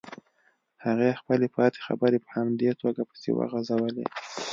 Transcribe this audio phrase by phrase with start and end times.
[0.85, 4.05] هغې خپلې پاتې خبرې په همدې توګه پسې وغزولې.